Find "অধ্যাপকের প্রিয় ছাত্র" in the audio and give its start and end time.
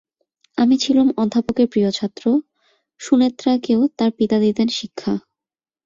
1.17-2.23